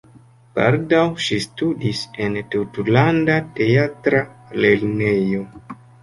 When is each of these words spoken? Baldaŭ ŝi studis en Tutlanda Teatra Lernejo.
Baldaŭ 0.53 1.01
ŝi 1.25 1.35
studis 1.43 1.99
en 2.27 2.37
Tutlanda 2.55 3.35
Teatra 3.59 4.23
Lernejo. 4.65 5.43